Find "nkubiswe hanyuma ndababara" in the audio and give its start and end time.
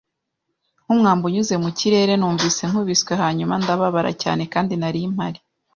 2.69-4.11